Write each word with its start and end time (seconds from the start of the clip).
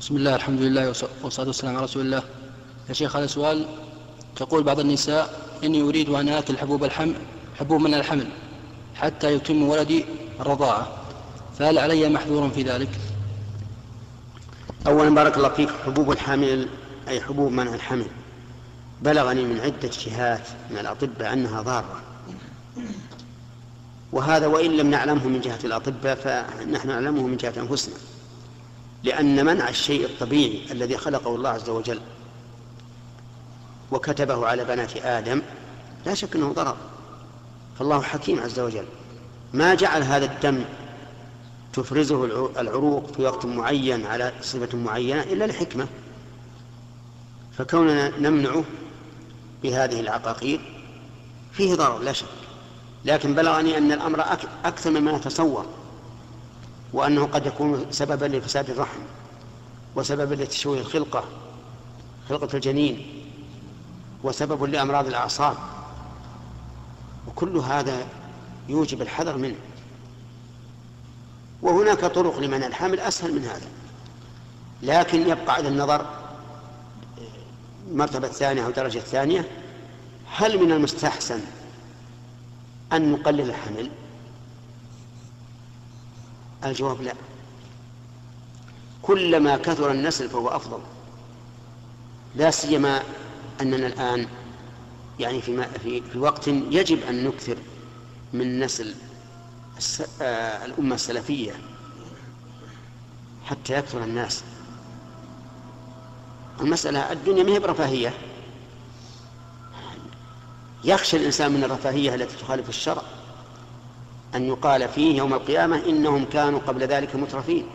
بسم 0.00 0.16
الله 0.16 0.34
الحمد 0.34 0.60
لله 0.60 0.88
والصلاة 1.22 1.46
والسلام 1.46 1.76
على 1.76 1.84
رسول 1.84 2.02
الله. 2.02 2.22
يا 2.88 2.94
شيخ 2.94 3.16
هذا 3.16 3.26
سؤال 3.26 3.66
تقول 4.36 4.62
بعض 4.62 4.80
النساء 4.80 5.40
إني 5.64 5.82
أريد 5.82 6.08
أن 6.08 6.28
آكل 6.28 6.58
حبوب 6.58 6.84
الحمل 6.84 7.14
حبوب 7.58 7.80
من 7.80 7.94
الحمل 7.94 8.28
حتى 8.94 9.34
يتم 9.34 9.62
ولدي 9.62 10.04
الرضاعة 10.40 10.88
فهل 11.58 11.78
علي 11.78 12.08
محذور 12.08 12.50
في 12.50 12.62
ذلك؟ 12.62 12.88
أولا 14.86 15.14
بارك 15.14 15.36
الله 15.36 15.48
فيك 15.48 15.70
حبوب 15.86 16.12
الحامل 16.12 16.68
أي 17.08 17.20
حبوب 17.20 17.52
منع 17.52 17.74
الحمل 17.74 18.06
بلغني 19.02 19.44
من 19.44 19.60
عدة 19.60 19.90
جهات 20.06 20.48
من 20.70 20.78
الأطباء 20.78 21.32
أنها 21.32 21.62
ضارة. 21.62 22.02
وهذا 24.12 24.46
وإن 24.46 24.70
لم 24.70 24.90
نعلمه 24.90 25.28
من 25.28 25.40
جهة 25.40 25.60
الأطباء 25.64 26.14
فنحن 26.14 26.88
نعلمه 26.88 27.26
من 27.26 27.36
جهة 27.36 27.54
أنفسنا. 27.56 27.94
لأن 29.04 29.46
منع 29.46 29.68
الشيء 29.68 30.04
الطبيعي 30.04 30.62
الذي 30.70 30.96
خلقه 30.96 31.34
الله 31.34 31.50
عز 31.50 31.68
وجل 31.70 32.00
وكتبه 33.92 34.46
على 34.46 34.64
بنات 34.64 34.96
آدم 34.96 35.42
لا 36.06 36.14
شك 36.14 36.36
أنه 36.36 36.52
ضرر. 36.52 36.76
فالله 37.78 38.02
حكيم 38.02 38.40
عز 38.40 38.60
وجل. 38.60 38.84
ما 39.52 39.74
جعل 39.74 40.02
هذا 40.02 40.24
الدم 40.24 40.64
تفرزه 41.72 42.50
العروق 42.60 43.12
في 43.12 43.22
وقت 43.22 43.46
معين 43.46 44.06
على 44.06 44.32
صفة 44.42 44.78
معينة 44.78 45.22
إلا 45.22 45.44
لحكمة. 45.44 45.86
فكوننا 47.58 48.18
نمنعه 48.18 48.64
بهذه 49.62 50.00
العقاقير 50.00 50.60
فيه 51.52 51.74
ضرر 51.74 51.98
لا 51.98 52.12
شك. 52.12 52.26
لكن 53.04 53.34
بلغني 53.34 53.78
أن 53.78 53.92
الأمر 53.92 54.24
أكثر 54.64 54.90
مما 54.90 55.18
نتصور 55.18 55.66
وأنه 56.92 57.24
قد 57.26 57.46
يكون 57.46 57.86
سببا 57.90 58.24
لفساد 58.24 58.70
الرحم 58.70 59.00
وسببا 59.96 60.34
لتشويه 60.34 60.80
الخلقة 60.80 61.24
خلقة 62.28 62.48
الجنين 62.54 63.06
وسبب 64.24 64.64
لأمراض 64.64 65.06
الأعصاب. 65.06 65.56
وكل 67.28 67.56
هذا 67.56 68.06
يوجب 68.68 69.02
الحذر 69.02 69.36
منه. 69.36 69.56
وهناك 71.62 72.00
طرق 72.00 72.38
لمنع 72.38 72.66
الحمل 72.66 73.00
أسهل 73.00 73.34
من 73.34 73.44
هذا. 73.44 73.68
لكن 74.82 75.20
يبقى 75.20 75.54
على 75.54 75.68
النظر 75.68 76.06
المرتبة 77.90 78.26
الثانية 78.26 78.64
أو 78.64 78.68
الدرجة 78.68 78.98
الثانية 78.98 79.48
هل 80.32 80.64
من 80.64 80.72
المستحسن 80.72 81.40
أن 82.92 83.12
نقلل 83.12 83.40
الحمل؟ 83.40 83.90
الجواب 86.64 87.02
لا. 87.02 87.14
كلما 89.02 89.56
كثر 89.56 89.90
النسل 89.90 90.28
فهو 90.28 90.48
أفضل. 90.48 90.78
لا 92.36 92.50
سيما 92.50 93.02
أننا 93.60 93.86
الآن 93.86 94.26
يعني 95.20 95.42
في, 95.42 95.66
في, 95.82 96.02
في 96.12 96.18
وقت 96.18 96.48
يجب 96.48 97.02
أن 97.08 97.24
نكثر 97.24 97.56
من 98.32 98.60
نسل 98.60 98.94
آه، 100.22 100.64
الأمة 100.64 100.94
السلفية 100.94 101.52
حتى 103.44 103.74
يكثر 103.74 104.04
الناس. 104.04 104.44
المسألة 106.60 107.12
الدنيا 107.12 107.42
ما 107.42 107.52
هي 107.52 107.58
برفاهية. 107.58 108.14
يخشى 110.84 111.16
الإنسان 111.16 111.52
من 111.52 111.64
الرفاهية 111.64 112.14
التي 112.14 112.36
تخالف 112.36 112.68
الشرع. 112.68 113.02
أن 114.34 114.44
يقال 114.44 114.88
فيه 114.88 115.16
يوم 115.16 115.34
القيامة 115.34 115.82
إنهم 115.86 116.24
كانوا 116.24 116.60
قبل 116.66 116.82
ذلك 116.82 117.16
مترفين. 117.16 117.66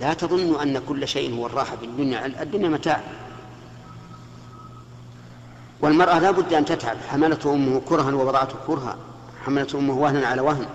لا 0.00 0.14
تظنوا 0.14 0.62
أن 0.62 0.78
كل 0.88 1.08
شيء 1.08 1.38
هو 1.38 1.46
الراحة 1.46 1.76
في 1.76 1.84
الدنيا 1.84 2.26
الدنيا 2.26 2.68
متاع. 2.68 3.02
والمرأة 5.80 6.18
لا 6.18 6.30
بد 6.30 6.52
أن 6.52 6.64
تتعب. 6.64 6.96
حملته 7.08 7.54
أمه 7.54 7.80
كرها 7.80 8.14
ووضعته 8.14 8.54
كرها. 8.66 8.96
حملته 9.44 9.78
أمه 9.78 9.94
وهنا 9.94 10.26
على 10.26 10.40
وهن. 10.40 10.66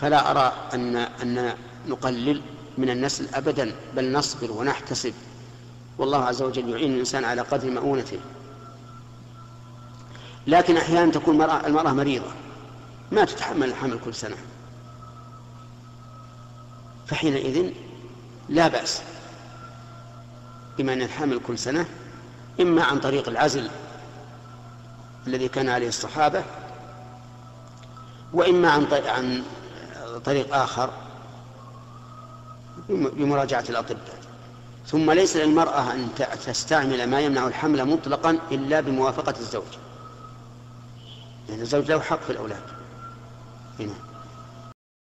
فلا 0.00 0.30
أرى 0.30 0.52
أن 0.74 0.96
أن 0.96 1.54
نقلل 1.88 2.42
من 2.78 2.90
النسل 2.90 3.28
أبدا 3.34 3.72
بل 3.96 4.12
نصبر 4.12 4.52
ونحتسب. 4.52 5.14
والله 5.98 6.24
عز 6.24 6.42
وجل 6.42 6.68
يعين 6.68 6.92
الإنسان 6.92 7.24
على 7.24 7.42
قدر 7.42 7.70
مؤونته. 7.70 8.18
لكن 10.46 10.76
أحيانا 10.76 11.12
تكون 11.12 11.42
المرأة, 11.42 11.92
مريضة. 11.92 12.30
ما 13.12 13.24
تتحمل 13.24 13.68
الحمل 13.68 13.98
كل 14.04 14.14
سنة. 14.14 14.36
فحينئذ 17.06 17.72
لا 18.48 18.68
بأس 18.68 19.02
بمن 20.78 21.02
الحمل 21.02 21.40
كل 21.46 21.58
سنة 21.58 21.86
إما 22.60 22.84
عن 22.84 23.00
طريق 23.00 23.28
العزل 23.28 23.70
الذي 25.26 25.48
كان 25.48 25.68
عليه 25.68 25.88
الصحابة 25.88 26.44
وإما 28.32 28.70
عن 28.70 28.86
عن 28.92 29.42
طريق 30.24 30.54
آخر 30.54 30.90
بمراجعة 32.88 33.64
الأطباء. 33.68 34.18
ثم 34.86 35.10
ليس 35.10 35.36
للمرأة 35.36 35.92
أن 35.92 36.08
تستعمل 36.46 37.06
ما 37.06 37.20
يمنع 37.20 37.46
الحمل 37.46 37.84
مطلقا 37.84 38.38
إلا 38.50 38.80
بموافقة 38.80 39.34
الزوج. 39.40 39.62
لأن 41.48 41.60
الزوج 41.60 41.90
له 41.90 42.00
حق 42.00 42.22
في 42.22 42.30
الأولاد. 42.30 42.62
هنا 43.80 43.94